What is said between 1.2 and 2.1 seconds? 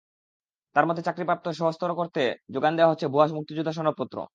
প্রাপ্তি সহজতর